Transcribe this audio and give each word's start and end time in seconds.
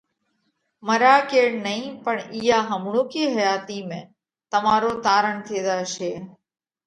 مريا 0.87 1.17
ڪيڙ 1.29 1.47
نئين 1.65 1.85
پڻ 2.05 2.15
اِيئا 2.37 2.57
همڻُوڪِي 2.69 3.23
حياتِي 3.35 3.79
۾، 3.89 3.99
تمارو 4.51 4.91
تارڻ 5.05 5.33
ٿي 5.45 5.57
زاشي۔ 5.67 6.11